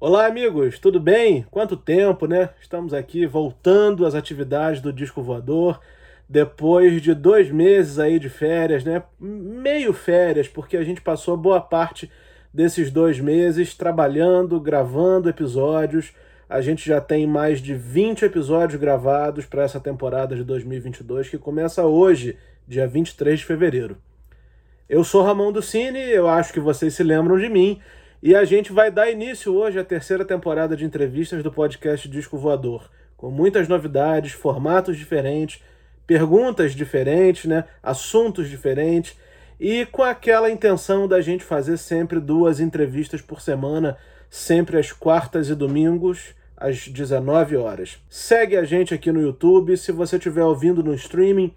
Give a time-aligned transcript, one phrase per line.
[0.00, 1.44] Olá, amigos, tudo bem?
[1.50, 2.50] Quanto tempo, né?
[2.60, 5.80] Estamos aqui voltando às atividades do Disco Voador
[6.28, 9.02] depois de dois meses aí de férias, né?
[9.18, 12.08] Meio férias, porque a gente passou boa parte
[12.54, 16.12] desses dois meses trabalhando, gravando episódios.
[16.48, 21.38] A gente já tem mais de 20 episódios gravados para essa temporada de 2022 que
[21.38, 22.38] começa hoje,
[22.68, 23.98] dia 23 de fevereiro.
[24.88, 27.80] Eu sou Ramon do Cine, eu acho que vocês se lembram de mim.
[28.20, 32.36] E a gente vai dar início hoje à terceira temporada de entrevistas do podcast Disco
[32.36, 35.62] Voador, com muitas novidades, formatos diferentes,
[36.04, 37.64] perguntas diferentes, né?
[37.80, 39.16] assuntos diferentes,
[39.60, 43.96] e com aquela intenção da gente fazer sempre duas entrevistas por semana,
[44.28, 48.02] sempre às quartas e domingos, às 19 horas.
[48.08, 51.54] Segue a gente aqui no YouTube, se você estiver ouvindo no streaming,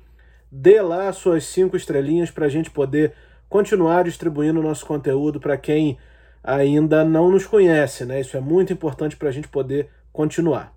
[0.51, 3.13] dê lá suas cinco estrelinhas para a gente poder
[3.49, 5.97] continuar distribuindo nosso conteúdo para quem
[6.43, 8.19] ainda não nos conhece, né?
[8.19, 10.73] Isso é muito importante para a gente poder continuar.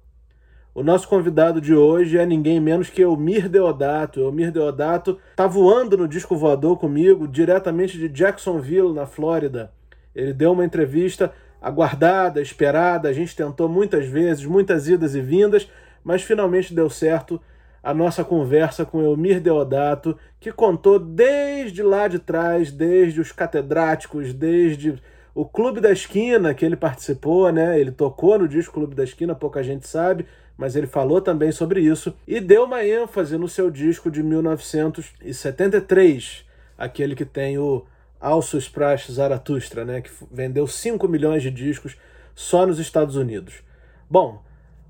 [0.75, 4.21] O nosso convidado de hoje é ninguém menos que Elmir Deodato.
[4.21, 9.71] Elmir Deodato está voando no disco voador comigo, diretamente de Jacksonville, na Flórida.
[10.15, 13.09] Ele deu uma entrevista aguardada, esperada.
[13.09, 15.71] A gente tentou muitas vezes, muitas idas e vindas,
[16.03, 17.41] mas finalmente deu certo
[17.81, 24.33] a nossa conversa com Elmir Deodato, que contou desde lá de trás, desde os catedráticos,
[24.33, 25.01] desde
[25.35, 27.81] o Clube da Esquina, que ele participou, né?
[27.81, 30.27] Ele tocou no disco Clube da Esquina, pouca gente sabe,
[30.57, 36.45] mas ele falou também sobre isso e deu uma ênfase no seu disco de 1973,
[36.79, 37.85] aquele que tem o
[38.21, 40.01] Also Sprach Zarathustra, né?
[40.01, 41.97] Que vendeu 5 milhões de discos
[42.35, 43.63] só nos Estados Unidos.
[44.09, 44.41] Bom,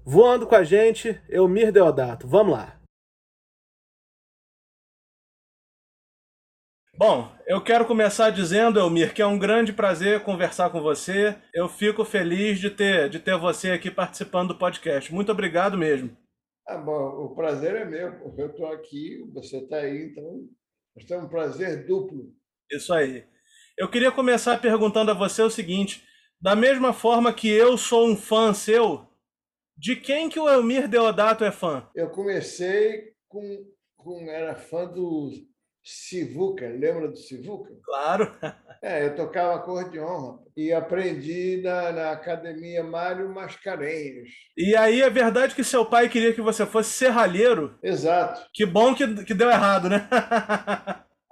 [0.04, 2.28] voando com a gente, Elmir Deodato.
[2.28, 2.76] Vamos lá.
[6.96, 11.36] Bom, eu quero começar dizendo, Elmir, que é um grande prazer conversar com você.
[11.52, 15.12] Eu fico feliz de ter, de ter você aqui participando do podcast.
[15.12, 16.16] Muito obrigado mesmo.
[16.64, 20.48] Ah, bom, o prazer é meu, porque eu estou aqui, você está aí, então
[20.94, 22.32] nós temos um prazer duplo.
[22.70, 23.26] Isso aí.
[23.76, 26.06] Eu queria começar perguntando a você o seguinte:
[26.40, 29.04] da mesma forma que eu sou um fã seu,
[29.76, 31.88] de quem que o Elmir Deodato é fã?
[31.92, 33.42] Eu comecei com,
[33.96, 35.32] com era fã do
[35.84, 37.70] Sivuca, lembra do Sivuca?
[37.84, 38.34] Claro.
[38.82, 44.28] É, eu tocava acordeon e aprendi na, na Academia Mário Mascarenhas.
[44.56, 47.78] E aí é verdade que seu pai queria que você fosse serralheiro?
[47.82, 48.46] Exato.
[48.52, 50.08] Que bom que, que deu errado, né?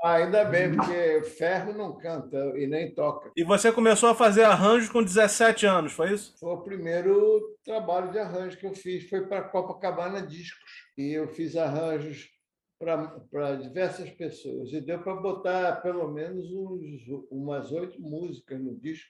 [0.05, 3.31] Ah, ainda bem, porque ferro não canta e nem toca.
[3.37, 6.35] E você começou a fazer arranjos com 17 anos, foi isso?
[6.41, 10.73] Foi o primeiro trabalho de arranjo que eu fiz, foi para Copacabana Discos.
[10.99, 12.32] E eu fiz arranjos
[13.31, 14.73] para diversas pessoas.
[14.73, 19.09] E deu para botar pelo menos uns, umas oito músicas no disco.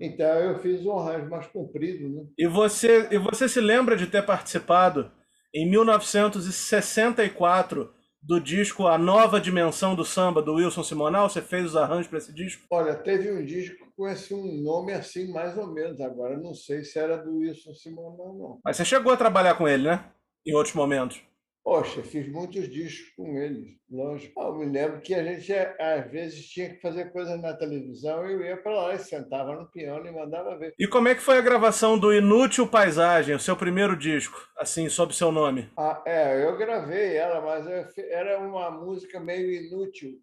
[0.00, 2.08] Então eu fiz um arranjo mais comprido.
[2.08, 2.24] Né?
[2.38, 5.10] E, você, e você se lembra de ter participado
[5.52, 7.92] em 1964
[8.22, 11.28] do disco A Nova Dimensão do Samba, do Wilson Simonal?
[11.28, 12.64] Você fez os arranjos para esse disco?
[12.70, 16.00] Olha, teve um disco com esse um nome assim, mais ou menos.
[16.00, 18.58] Agora não sei se era do Wilson Simonal, não.
[18.64, 20.04] Mas você chegou a trabalhar com ele, né?
[20.46, 21.20] Em outros momentos.
[21.62, 24.40] Poxa, fiz muitos discos com eles, lógico.
[24.40, 28.32] Eu me lembro que a gente, às vezes, tinha que fazer coisas na televisão e
[28.32, 30.74] eu ia para lá e sentava no piano e mandava ver.
[30.78, 34.88] E como é que foi a gravação do Inútil Paisagem, o seu primeiro disco, assim,
[34.88, 35.70] sob seu nome?
[35.76, 37.66] Ah, é, eu gravei ela, mas
[37.98, 40.18] era uma música meio inútil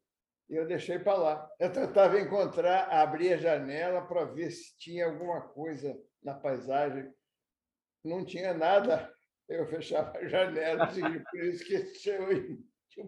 [0.50, 1.50] e eu deixei para lá.
[1.60, 7.08] Eu tentava encontrar, abrir a janela para ver se tinha alguma coisa na paisagem.
[8.04, 9.12] Não tinha nada
[9.50, 12.58] eu fechava a janela e por isso que chegou de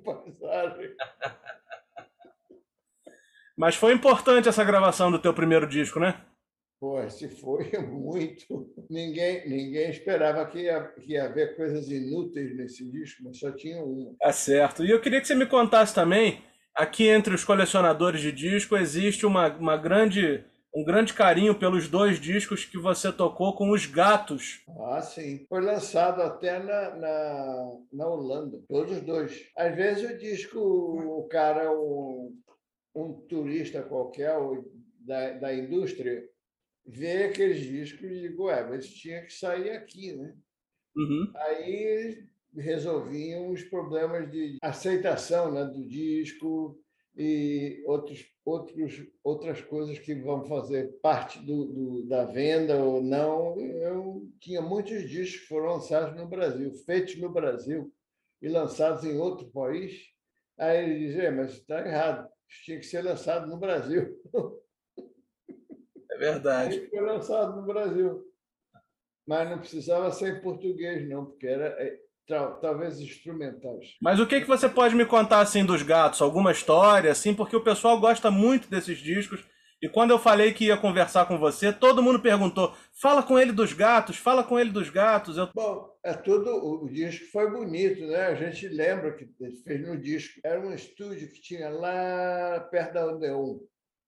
[0.03, 0.95] passagem.
[3.57, 6.21] Mas foi importante essa gravação do teu primeiro disco, né?
[6.79, 8.73] Pô, se foi muito.
[8.89, 13.83] Ninguém, ninguém esperava que ia, que ia haver coisas inúteis nesse disco, mas só tinha
[13.83, 14.15] uma.
[14.21, 14.85] É certo.
[14.85, 16.41] E eu queria que você me contasse também,
[16.73, 22.19] aqui entre os colecionadores de disco existe uma, uma grande um grande carinho pelos dois
[22.19, 24.63] discos que você tocou com os Gatos.
[24.67, 25.45] Ah, sim.
[25.49, 29.49] Foi lançado até na, na, na Holanda, todos os dois.
[29.57, 32.37] Às vezes o disco, o cara, um,
[32.95, 34.35] um turista qualquer
[34.99, 36.23] da, da indústria,
[36.85, 40.35] vê aqueles discos e diz, ué, mas tinha que sair aqui, né?
[40.95, 41.31] Uhum.
[41.35, 46.79] Aí resolviam os problemas de aceitação né, do disco,
[47.21, 53.59] e outros, outros, outras coisas que vão fazer parte do, do, da venda ou não.
[53.59, 57.93] Eu tinha muitos discos que foram lançados no Brasil, feitos no Brasil
[58.41, 60.01] e lançados em outro país.
[60.57, 62.29] Aí ele dizia, mas está errado,
[62.63, 64.17] tinha que ser lançado no Brasil.
[66.11, 66.87] É verdade.
[66.89, 68.25] Foi lançado no Brasil.
[69.27, 71.99] Mas não precisava ser em português, não, porque era é,
[72.61, 73.95] talvez instrumentais.
[74.01, 76.21] Mas o que, que você pode me contar assim dos gatos?
[76.21, 79.43] Alguma história, assim, porque o pessoal gosta muito desses discos.
[79.81, 83.51] E quando eu falei que ia conversar com você, todo mundo perguntou: fala com ele
[83.51, 85.37] dos gatos, fala com ele dos gatos.
[85.37, 85.49] Eu...
[85.53, 86.83] Bom, é tudo.
[86.83, 88.27] O disco foi bonito, né?
[88.27, 90.39] A gente lembra que ele fez no disco.
[90.43, 93.59] Era um estúdio que tinha lá perto da Odeon.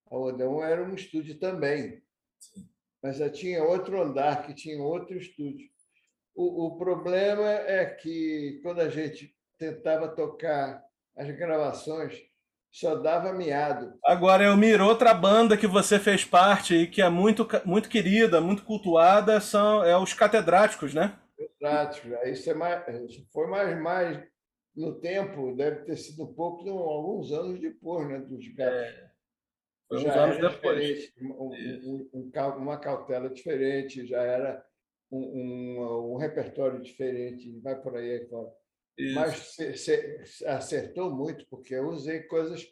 [0.10, 2.02] A Odeon era um estúdio também.
[2.38, 2.68] Sim.
[3.02, 5.71] Mas já tinha outro andar que tinha outro estúdio.
[6.36, 10.84] O, o problema é que quando a gente tentava tocar
[11.16, 12.20] as gravações,
[12.72, 13.94] só dava miado.
[14.06, 18.64] Agora, Elmir, outra banda que você fez parte e que é muito, muito querida, muito
[18.64, 21.20] cultuada, são é os Catedráticos, né?
[21.38, 22.12] Catedráticos.
[22.26, 22.84] Isso, é mais,
[23.34, 24.24] foi mais, mais
[24.74, 28.20] no tempo, deve ter sido um pouco, alguns anos depois, né?
[28.20, 28.80] Dos gatos.
[28.80, 29.12] É.
[29.90, 31.14] Foi uns já anos depois.
[31.22, 34.66] Um, um, um, uma cautela diferente, já era
[35.12, 38.52] um, um, repertório diferente, vai por aí fora.
[38.98, 39.16] Isso.
[39.16, 42.66] Mas se, se, acertou muito, porque eu usei coisas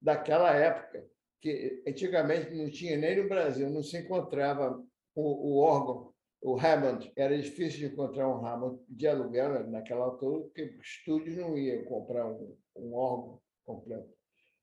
[0.00, 1.06] daquela época,
[1.40, 4.82] que antigamente não tinha nem no Brasil, não se encontrava
[5.14, 6.12] o, o órgão,
[6.42, 7.12] o Hammond.
[7.16, 12.26] Era difícil de encontrar um Hammond de aluguel naquela altura, porque estúdios não iam comprar
[12.26, 14.16] um, um órgão completo.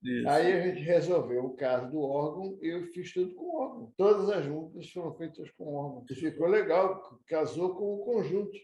[0.04, 0.28] Isso.
[0.28, 3.92] Aí a gente resolveu o caso do órgão e eu fiz tudo com órgão.
[3.96, 6.04] Todas as músicas foram feitas com órgão.
[6.10, 8.58] E ficou legal, casou com o conjunto.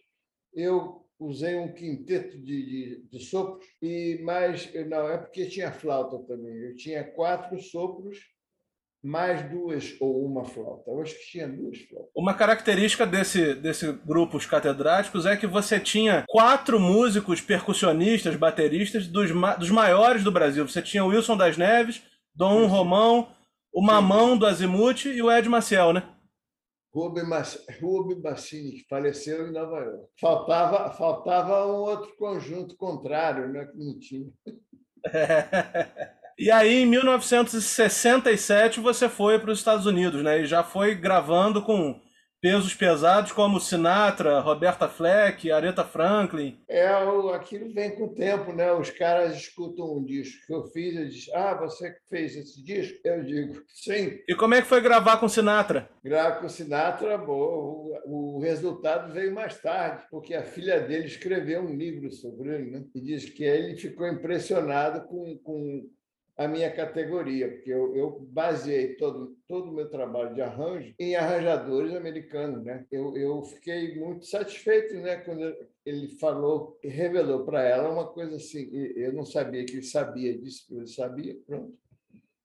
[0.52, 6.19] Eu usei um quinteto de, de, de, sopros, e mais não é porque tinha flauta
[6.26, 6.54] também.
[6.56, 8.19] Eu tinha quatro sopros
[9.02, 10.91] mais duas ou uma flauta.
[10.91, 12.11] Eu acho que tinha duas flautas.
[12.14, 19.06] Uma característica desse, desse grupo, os catedráticos, é que você tinha quatro músicos percussionistas, bateristas
[19.06, 20.69] dos, dos maiores do Brasil.
[20.69, 22.02] Você tinha o Wilson das Neves,
[22.35, 22.67] Dom Sim.
[22.67, 23.29] Romão,
[23.73, 26.02] o Mamão do Azimuth e o Ed Maciel, né?
[26.93, 30.08] Rubem Bassini, que faleceu em Nova York.
[30.20, 34.29] Faltava, faltava um outro conjunto contrário, né, que não tinha.
[36.40, 40.40] E aí, em 1967, você foi para os Estados Unidos, né?
[40.40, 42.00] E já foi gravando com
[42.40, 46.58] pesos pesados como Sinatra, Roberta Fleck, Aretha Franklin.
[46.66, 46.88] É,
[47.34, 48.72] aquilo vem com o tempo, né?
[48.72, 52.64] Os caras escutam um disco que eu fiz e dizem, ah, você que fez esse
[52.64, 52.98] disco?
[53.04, 54.19] Eu digo, sim.
[54.26, 55.90] E como é que foi gravar com Sinatra?
[56.02, 61.76] Gravar com Sinatra, bom, o resultado veio mais tarde, porque a filha dele escreveu um
[61.76, 62.84] livro sobre ele, né?
[62.94, 65.87] E diz que ele ficou impressionado com, com
[66.40, 71.14] a minha categoria, porque eu, eu baseei todo todo o meu trabalho de arranjo em
[71.14, 72.87] arranjadores americanos, né?
[72.90, 75.54] Eu, eu fiquei muito satisfeito, né, quando
[75.84, 80.38] ele falou e revelou para ela uma coisa assim, eu não sabia que ele sabia
[80.38, 81.78] disso, ele sabia, pronto.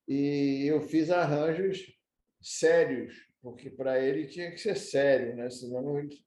[0.06, 1.98] E eu fiz arranjos
[2.42, 5.50] sérios, porque para ele tinha que ser sério, né?
[5.50, 6.22] Senão ele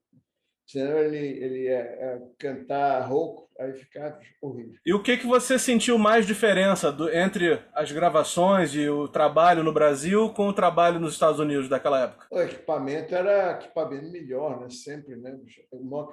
[0.69, 4.75] senão ele, ele ia, ia cantar rouco, aí ficava horrível.
[4.85, 9.65] E o que, que você sentiu mais diferença do, entre as gravações e o trabalho
[9.65, 12.27] no Brasil com o trabalho nos Estados Unidos daquela época?
[12.31, 14.69] O equipamento era equipamento melhor, né?
[14.69, 15.39] sempre, né?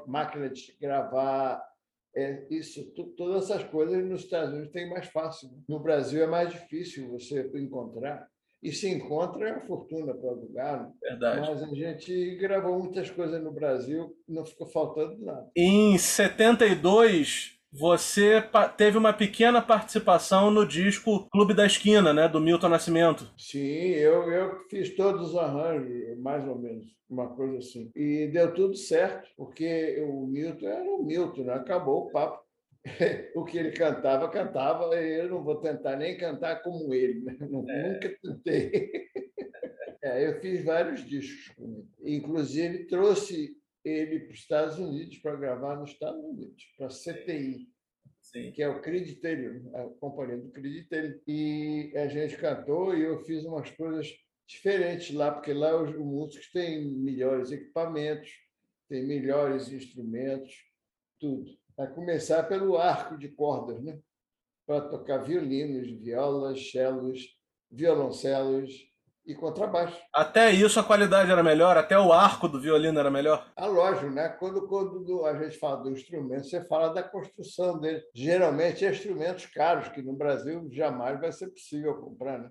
[0.07, 1.61] Máquina de gravar,
[2.15, 2.81] é, isso,
[3.17, 5.49] todas essas coisas nos Estados Unidos tem mais fácil.
[5.67, 8.25] No Brasil é mais difícil você encontrar
[8.65, 10.81] e se encontra é fortuna para alugar.
[10.81, 10.91] Né?
[11.01, 11.39] Verdade.
[11.51, 15.47] Mas a gente gravou muitas coisas no Brasil, não ficou faltando nada.
[15.55, 18.43] Em 72, você
[18.75, 23.31] teve uma pequena participação no disco Clube da Esquina, né, do Milton Nascimento.
[23.37, 27.91] Sim, eu, eu fiz todos os arranjos, mais ou menos, uma coisa assim.
[27.95, 31.53] E deu tudo certo, porque o Milton era o Milton, né?
[31.53, 32.44] acabou o papo.
[33.35, 37.37] o que ele cantava, cantava, e eu não vou tentar nem cantar como ele, né?
[37.39, 37.45] é.
[37.45, 38.91] nunca tentei.
[40.03, 42.17] É, eu fiz vários discos com ele.
[42.17, 47.67] Inclusive, trouxe ele para os Estados Unidos para gravar nos Estados Unidos, para a CTI,
[48.21, 48.51] Sim.
[48.51, 51.19] que é o Creditário, a companhia do Creditário.
[51.27, 54.07] E a gente cantou e eu fiz umas coisas
[54.45, 58.29] diferentes lá, porque lá os músicos têm melhores equipamentos,
[58.87, 60.53] têm melhores instrumentos,
[61.19, 63.99] tudo a começar pelo arco de cordas, né?
[64.65, 67.21] para tocar violinos, violas, chelos,
[67.69, 68.71] violoncelos
[69.25, 69.99] e contrabaixo.
[70.13, 71.77] Até isso a qualidade era melhor?
[71.77, 73.51] Até o arco do violino era melhor?
[73.55, 74.29] Ah, lógico, né?
[74.29, 78.03] Quando, quando a gente fala do instrumento, você fala da construção dele.
[78.13, 82.49] Geralmente é instrumentos caros, que no Brasil jamais vai ser possível comprar, né?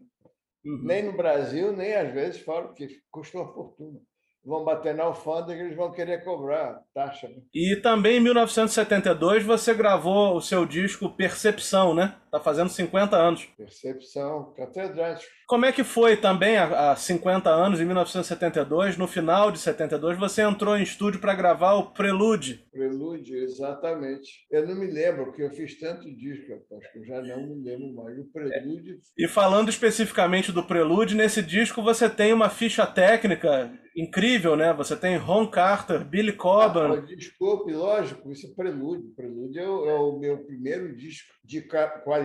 [0.65, 0.81] Uhum.
[0.83, 4.01] Nem no Brasil, nem às vezes fora, porque custa uma fortuna.
[4.45, 7.29] Vão bater na alfândega e eles vão querer cobrar taxa.
[7.29, 7.37] Né?
[7.53, 12.15] E também em 1972 você gravou o seu disco Percepção, né?
[12.35, 13.47] Tá fazendo 50 anos.
[13.57, 15.31] Percepção, catedrático.
[15.47, 20.43] Como é que foi também há 50 anos, em 1972, no final de 72, você
[20.43, 22.65] entrou em estúdio para gravar o Prelude?
[22.73, 24.45] Prelude, exatamente.
[24.51, 27.63] Eu não me lembro, porque eu fiz tanto disco, acho que eu já não me
[27.63, 28.19] lembro mais.
[28.19, 28.99] O Prelude.
[29.17, 29.25] É.
[29.25, 34.73] E falando especificamente do Prelude, nesse disco você tem uma ficha técnica incrível, né?
[34.73, 36.95] Você tem Ron Carter, Billy Cobham.
[36.95, 39.15] Ah, desculpe, lógico, isso é Prelude.
[39.15, 41.63] Prelude é o, é o meu primeiro disco de
[42.03, 42.24] qualidade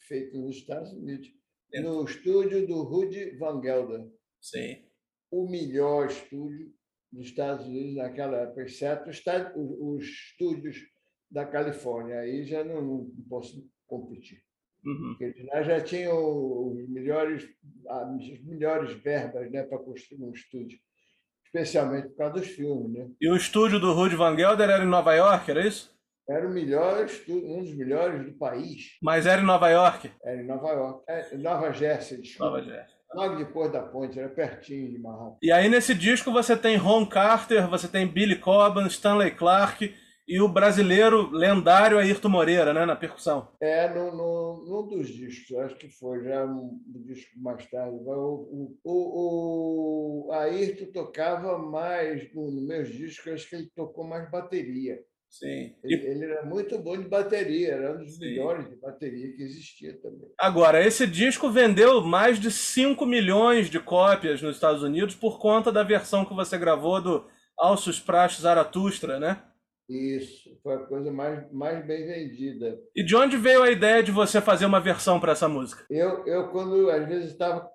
[0.00, 1.28] feito nos Estados Unidos
[1.80, 4.06] no estúdio do Rudy Van Gelder.
[4.40, 4.84] Sim.
[5.30, 6.70] O melhor estúdio
[7.10, 9.08] dos Estados Unidos naquela época, exceto
[9.56, 10.78] os, estúdios
[11.30, 12.20] da Califórnia.
[12.20, 14.42] Aí já não, não posso competir.
[14.84, 15.14] Uhum.
[15.16, 17.48] Porque lá já tinham os melhores,
[17.88, 20.78] as melhores verbas né, para construir um estúdio,
[21.44, 22.92] especialmente por causa dos filmes.
[22.92, 23.10] Né?
[23.20, 25.92] E o estúdio do Rudy Van Gelder era em Nova York, era isso?
[26.28, 28.96] Era o melhor, um dos melhores do país.
[29.02, 30.10] Mas era em Nova York?
[30.24, 31.04] Era em Nova York.
[31.08, 32.44] É, Nova Jersey, desculpa.
[32.52, 33.02] Nova Jersey.
[33.14, 35.36] Logo depois da ponte, era pertinho de Manhattan.
[35.42, 39.94] E aí nesse disco você tem Ron Carter, você tem Billy Cobham, Stanley Clarke
[40.26, 43.48] e o brasileiro lendário Ayrton Moreira, né, na percussão.
[43.60, 47.96] É, no, no, num dos discos, acho que foi, já um, um disco mais tarde.
[47.96, 54.04] O, o, o, o Ayrton tocava mais, no, no meus discos, acho que ele tocou
[54.04, 54.98] mais bateria.
[55.32, 55.74] Sim.
[55.82, 58.20] Ele, ele, era muito bom de bateria, era um dos Sim.
[58.20, 60.30] melhores de bateria que existia também.
[60.38, 65.72] Agora, esse disco vendeu mais de 5 milhões de cópias nos Estados Unidos por conta
[65.72, 67.26] da versão que você gravou do
[67.58, 69.42] Alços Praxes Zaratustra, né?
[69.88, 72.78] Isso, foi a coisa mais, mais bem vendida.
[72.94, 75.84] E de onde veio a ideia de você fazer uma versão para essa música?
[75.88, 77.68] Eu, eu, quando às vezes estava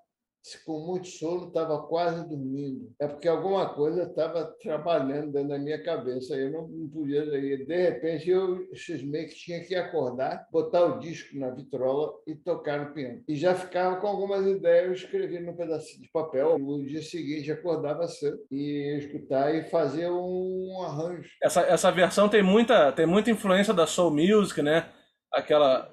[0.65, 2.91] com muito sono, estava quase dormindo.
[2.99, 6.35] É porque alguma coisa estava trabalhando dentro da minha cabeça.
[6.35, 7.25] Eu não, não podia.
[7.25, 12.79] De repente, eu cismei que tinha que acordar, botar o disco na vitrola e tocar
[12.79, 13.23] no piano.
[13.27, 16.57] E já ficava com algumas ideias, eu escrevia num pedacinho de papel.
[16.57, 21.29] No dia seguinte, acordava cedo e escutar e fazer um arranjo.
[21.41, 24.89] Essa, essa versão tem muita, tem muita influência da soul music, né?
[25.33, 25.89] Aquela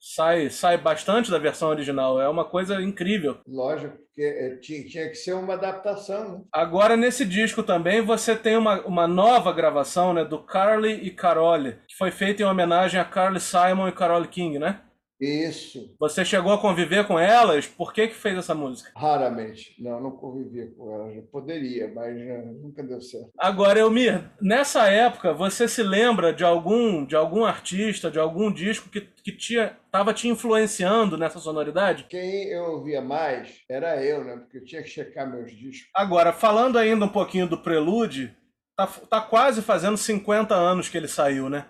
[0.00, 2.20] sai, sai bastante da versão original.
[2.20, 3.38] É uma coisa incrível.
[3.46, 6.38] Lógico, porque é, tinha, tinha que ser uma adaptação.
[6.38, 6.40] Né?
[6.52, 11.76] Agora, nesse disco também, você tem uma, uma nova gravação né, do Carly e Carole,
[11.88, 14.80] que foi feita em homenagem a Carly Simon e Carole King, né?
[15.20, 15.94] Isso.
[15.98, 17.66] Você chegou a conviver com elas?
[17.66, 18.90] Por que que fez essa música?
[18.96, 19.74] Raramente.
[19.78, 21.16] Não, não convivia com elas.
[21.16, 22.16] Eu poderia, mas
[22.62, 23.30] nunca deu certo.
[23.36, 28.88] Agora, Elmir, nessa época, você se lembra de algum, de algum artista, de algum disco
[28.88, 32.06] que, que tinha, tava te influenciando nessa sonoridade?
[32.08, 34.36] Quem eu ouvia mais era eu, né?
[34.36, 35.88] Porque eu tinha que checar meus discos.
[35.94, 38.36] Agora, falando ainda um pouquinho do Prelude,
[38.76, 41.66] tá, tá quase fazendo 50 anos que ele saiu, né?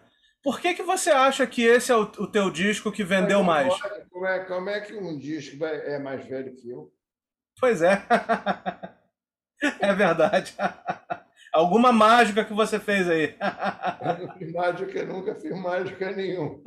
[0.49, 3.71] Por que, que você acha que esse é o, o teu disco que vendeu mais?
[4.11, 6.91] Como é, como é que um disco é mais velho que eu?
[7.61, 8.03] Pois é.
[9.79, 10.55] é verdade.
[11.53, 13.37] Alguma mágica que você fez aí?
[14.01, 16.59] Eu não fiz mágica, nunca fiz mágica nenhuma.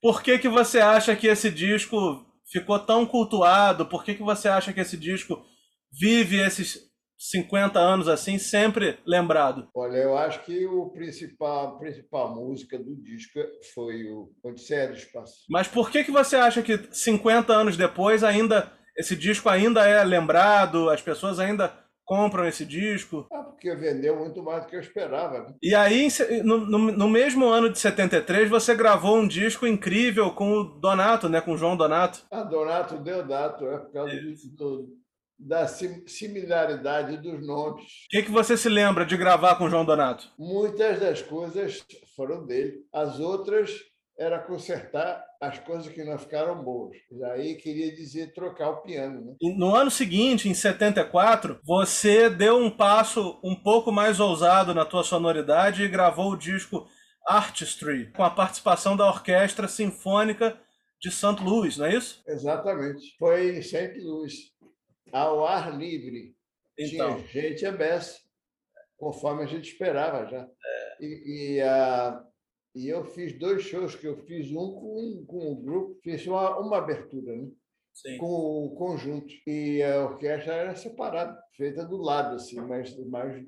[0.00, 3.86] Por que, que você acha que esse disco ficou tão cultuado?
[3.86, 5.44] Por que, que você acha que esse disco
[5.90, 9.68] vive esses 50 anos assim, sempre lembrado?
[9.74, 13.40] Olha, eu acho que o principal, a principal música do disco
[13.74, 15.44] foi o Odisseia do Espaço.
[15.48, 20.02] Mas por que, que você acha que 50 anos depois ainda esse disco ainda é
[20.02, 21.72] lembrado, as pessoas ainda
[22.04, 23.26] compram esse disco?
[23.30, 25.40] Ah, porque vendeu muito mais do que eu esperava.
[25.40, 25.54] Né?
[25.62, 26.08] E aí,
[26.42, 31.28] no, no, no, mesmo ano de 73, você gravou um disco incrível com o Donato,
[31.28, 31.40] né?
[31.40, 32.24] Com o João Donato.
[32.30, 34.20] Ah, Donato Deodato, é por causa é.
[34.56, 34.88] do,
[35.38, 37.84] da similaridade dos nomes.
[37.84, 40.30] O que, que você se lembra de gravar com João Donato?
[40.38, 41.84] Muitas das coisas
[42.16, 42.78] foram dele.
[42.92, 43.70] As outras
[44.18, 46.96] era consertar as coisas que não ficaram boas.
[47.12, 49.20] E aí queria dizer trocar o piano.
[49.26, 49.34] Né?
[49.56, 55.04] No ano seguinte, em 74, você deu um passo um pouco mais ousado na tua
[55.04, 56.86] sonoridade e gravou o disco
[57.26, 60.58] Artistry, com a participação da Orquestra Sinfônica
[61.00, 61.42] de St.
[61.42, 62.22] Louis, não é isso?
[62.26, 63.16] Exatamente.
[63.18, 64.00] Foi em St.
[64.00, 64.32] Louis
[65.18, 66.34] ao ar livre.
[66.78, 67.16] Então.
[67.22, 68.20] Tinha gente a beça,
[68.96, 70.42] conforme a gente esperava já.
[70.42, 70.96] É.
[71.00, 72.24] E, e, a,
[72.74, 76.58] e eu fiz dois shows que eu fiz um com, com o grupo, fiz uma,
[76.58, 77.48] uma abertura, né?
[77.94, 78.18] Sim.
[78.18, 79.32] com o conjunto.
[79.46, 83.42] E a orquestra era separada, feita do lado, assim, mas, mas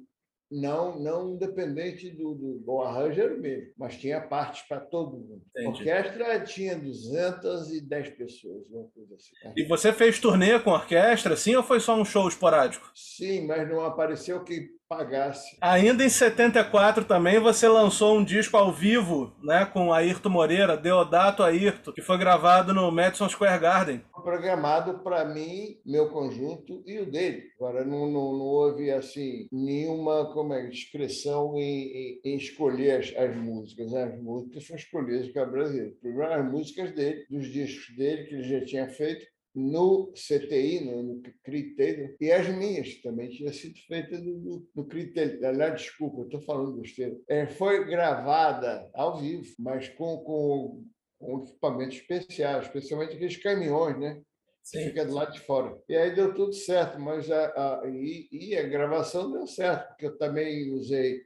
[0.50, 5.18] não não independente do, do, do arranjo era o mesmo, mas tinha partes para todo
[5.18, 5.42] mundo.
[5.50, 5.90] Entendi.
[5.90, 9.32] A orquestra tinha 210 pessoas, uma coisa assim.
[9.56, 12.90] E você fez turnê com orquestra, sim, ou foi só um show esporádico?
[12.94, 15.56] Sim, mas não apareceu que pagasse.
[15.60, 21.42] Ainda em 74 também você lançou um disco ao vivo, né, com Ayrton Moreira, Deodato
[21.42, 24.02] Ayrton, que foi gravado no Madison Square Garden.
[24.22, 27.44] Programado para mim, meu conjunto e o dele.
[27.56, 33.14] Agora não, não, não houve assim nenhuma como é, discreção em, em, em escolher as,
[33.16, 33.94] as, músicas.
[33.94, 35.96] As músicas foram escolhidas pela brasileiro.
[36.00, 41.02] Primeiro as músicas dele, dos discos dele que ele já tinha feito no CTI, no,
[41.02, 45.44] no CRITEI, e as minhas também tinha sido feita no, no, no CRITEI.
[45.44, 47.16] Aliás, desculpa, estou falando besteira.
[47.28, 50.84] É, foi gravada ao vivo, mas com, com,
[51.18, 54.22] com equipamento especial, especialmente aqueles caminhões, né?
[54.62, 54.84] Sim.
[54.84, 55.80] Fica do lado de fora.
[55.88, 60.06] E aí deu tudo certo, mas a, a e, e, a gravação deu certo, porque
[60.06, 61.22] eu também usei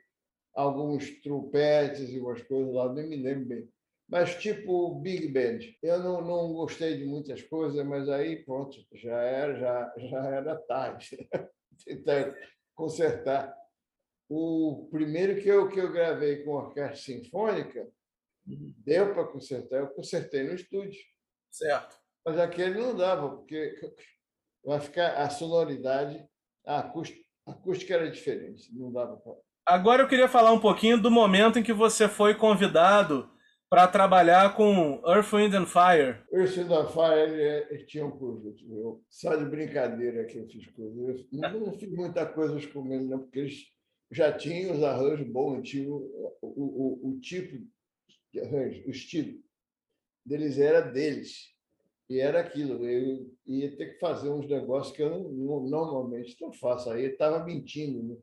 [0.55, 3.69] alguns trompetes e umas coisas lá, nem me lembro bem
[4.13, 5.61] mas tipo Big Band.
[5.83, 10.57] Eu não, não gostei de muitas coisas, mas aí pronto, já era, já, já era
[10.69, 11.27] tarde.
[11.83, 12.37] Tentar
[12.75, 13.57] consertar.
[14.29, 17.89] O primeiro que eu, que eu gravei com orquestra sinfônica,
[18.45, 21.01] deu para consertar, eu consertei no estúdio.
[21.51, 21.97] Certo.
[22.23, 23.75] Mas aquele não dava, porque
[24.63, 26.23] vai ficar a sonoridade,
[26.67, 29.37] a acústica, a acústica era diferente, não dava para.
[29.65, 33.32] Agora eu queria falar um pouquinho do momento em que você foi convidado
[33.73, 36.19] para trabalhar com Earth, Wind and Fire.
[36.31, 39.03] Earth, Wind and Fire ele, tinha um conjunto meu.
[39.09, 41.27] Só de brincadeira que eu fiz coisas.
[41.33, 43.73] Eu não fiz muita coisa com ele, não, porque eles
[44.11, 47.67] já tinham os arranjos bons, tinham o, o, o, o tipo
[48.31, 49.41] de arranjo, o estilo
[50.23, 51.51] deles era deles.
[52.11, 52.85] E era aquilo.
[52.85, 56.91] Eu ia ter que fazer uns negócios que eu não, normalmente não faço.
[56.91, 58.17] Aí eu estava mentindo, né?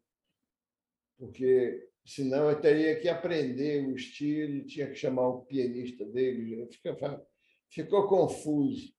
[1.18, 7.28] porque senão eu teria que aprender o estilo, tinha que chamar o pianista dele, ficou,
[7.70, 8.92] ficou confuso.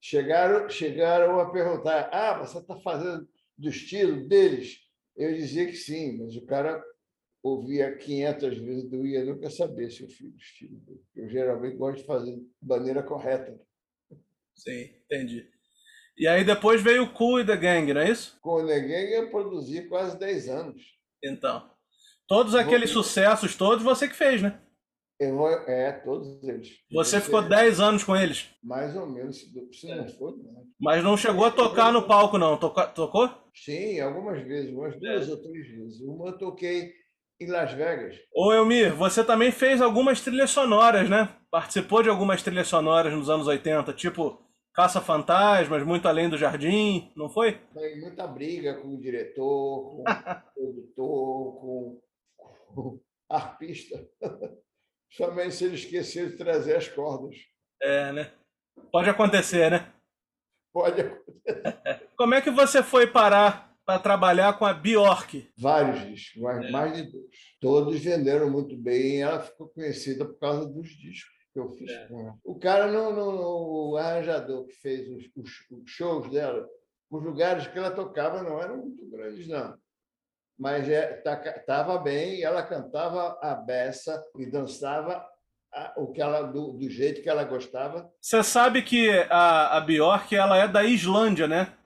[0.00, 4.80] Chegaram, chegaram a perguntar: ah, você está fazendo do estilo deles?
[5.16, 6.82] Eu dizia que sim, mas o cara
[7.40, 11.02] ouvia 500 vezes, eu ia nunca saber se eu fiz o estilo dele.
[11.14, 13.56] Eu geralmente gosto de fazer de maneira correta.
[14.56, 15.48] Sim, entendi.
[16.16, 18.36] E aí depois veio o Cool e The Gang, não é isso?
[18.40, 20.98] Com The Gang eu produzi quase 10 anos.
[21.22, 21.70] Então.
[22.26, 23.02] Todos aqueles vou...
[23.02, 24.58] sucessos todos você que fez, né?
[25.20, 25.48] Vou...
[25.48, 26.70] É, todos eles.
[26.92, 28.48] Você ficou 10 anos com eles?
[28.62, 29.38] Mais ou menos,
[29.72, 30.34] se não for.
[30.80, 32.56] Mas não chegou a tocar no palco, não.
[32.56, 33.30] Tocou?
[33.54, 35.30] Sim, algumas vezes, umas duas é.
[35.30, 36.00] ou três vezes.
[36.00, 36.92] Uma eu toquei
[37.40, 38.16] em Las Vegas.
[38.34, 41.28] Ô, Elmir, você também fez algumas trilhas sonoras, né?
[41.50, 44.40] Participou de algumas trilhas sonoras nos anos 80, tipo
[44.72, 47.58] Caça Fantasmas, Muito Além do Jardim, não foi?
[47.74, 50.04] Tem muita briga com o diretor, com o
[50.54, 52.00] produtor, com
[53.28, 54.06] arpista.
[55.10, 57.36] Somente se ele esquecer de trazer as cordas.
[57.82, 58.32] É, né?
[58.90, 59.92] Pode acontecer, né?
[60.72, 62.08] Pode acontecer.
[62.16, 65.50] Como é que você foi parar para trabalhar com a Bjork?
[65.58, 66.70] Vários discos, mais, é.
[66.70, 67.36] mais de dois.
[67.60, 71.90] Todos venderam muito bem e ela ficou conhecida por causa dos discos que eu fiz
[71.90, 72.06] é.
[72.06, 72.38] com ela.
[72.42, 76.66] O cara, no, no, o arranjador que fez os, os, os shows dela,
[77.10, 79.76] os lugares que ela tocava não eram muito grandes, não
[80.62, 85.28] mas estava é, bem, ela cantava a beça e dançava
[85.96, 88.08] o que ela do, do, jeito que ela gostava.
[88.20, 91.76] Você sabe que a, a Bjork ela é da Islândia, né?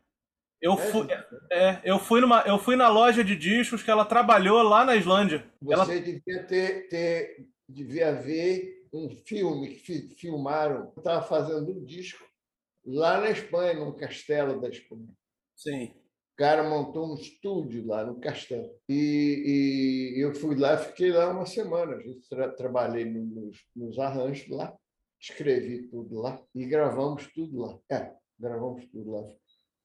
[0.61, 1.07] Eu é, fui,
[1.51, 4.95] é, eu fui numa, eu fui na loja de discos que ela trabalhou lá na
[4.95, 5.43] Islândia.
[5.63, 5.87] Você ela...
[5.87, 12.23] devia ter, ter devia ver um filme que filmaram, estava fazendo um disco
[12.85, 15.09] lá na Espanha, num castelo da Espanha.
[15.57, 15.95] Sim
[16.37, 18.71] cara montou um estúdio lá no Castelo.
[18.89, 21.97] E, e eu fui lá, fiquei lá uma semana.
[21.97, 24.75] A gente tra trabalhei nos, nos arranjos lá,
[25.21, 27.79] escrevi tudo lá e gravamos tudo lá.
[27.91, 29.23] É, gravamos tudo lá.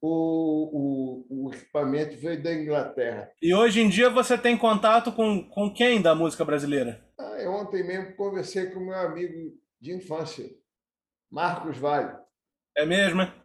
[0.03, 3.31] O, o, o, equipamento veio da Inglaterra.
[3.39, 7.05] E hoje em dia você tem contato com, com quem da música brasileira?
[7.19, 10.49] Ah, eu ontem mesmo conversei com meu amigo de infância,
[11.29, 12.17] Marcos Vale.
[12.75, 13.40] É mesmo, é?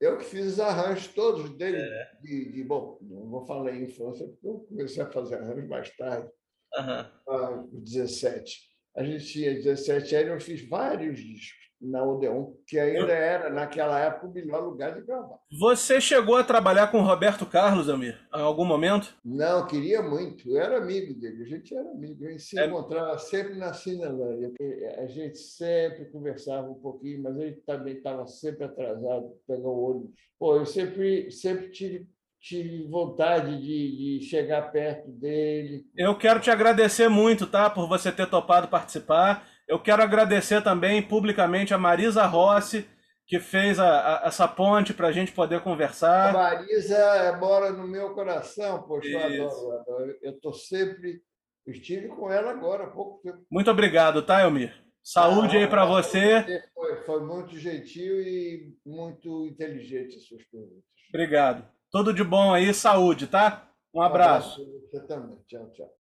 [0.00, 1.78] Eu que fiz os arranjos todos dele.
[1.78, 2.10] É.
[2.20, 5.96] De, de, bom, não vou falar em infância, porque eu comecei a fazer arranjos mais
[5.96, 6.30] tarde,
[6.76, 7.34] uhum.
[7.34, 8.60] aos 17.
[8.96, 13.98] A gente tinha 17 anos, eu fiz vários discos na Odeon, que ainda era, naquela
[14.00, 15.38] época, o melhor lugar de gravar.
[15.60, 19.14] Você chegou a trabalhar com Roberto Carlos, Amir, em algum momento?
[19.24, 20.48] Não, queria muito.
[20.48, 22.24] Eu era amigo dele, a gente era amigo.
[22.24, 22.66] A gente se é...
[22.66, 24.52] encontrava sempre na Cinelândia.
[24.98, 30.10] A gente sempre conversava um pouquinho, mas ele também estava sempre atrasado pegar o ônibus.
[30.38, 32.08] Pô, eu sempre, sempre tive
[32.38, 35.84] tive vontade de, de, chegar perto dele.
[35.96, 39.44] Eu quero te agradecer muito, tá, por você ter topado participar.
[39.68, 42.88] Eu quero agradecer também publicamente a Marisa Rossi,
[43.26, 46.30] que fez a, a, essa ponte para a gente poder conversar.
[46.30, 50.18] A Marisa mora no meu coração, poxa, eu adoro, eu adoro.
[50.22, 51.20] Eu estou sempre.
[51.66, 53.44] Estive com ela agora há pouco tempo.
[53.50, 54.72] Muito obrigado, tá, Elmir?
[55.02, 56.62] Saúde ah, aí para você.
[56.72, 60.84] Foi, foi muito gentil e muito inteligente as suas perguntas.
[61.08, 61.64] Obrigado.
[61.90, 63.68] Tudo de bom aí, saúde, tá?
[63.92, 64.60] Um abraço.
[64.60, 65.38] Um abraço você também.
[65.46, 66.05] Tchau, tchau.